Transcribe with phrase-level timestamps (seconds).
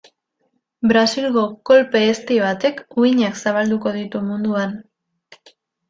[0.91, 4.79] Brasilgo kolpe ezti batek uhinak zabalduko ditu munduan.